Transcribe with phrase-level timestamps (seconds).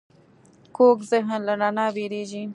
[0.75, 2.43] کوږ ذهن له رڼا وېرېږي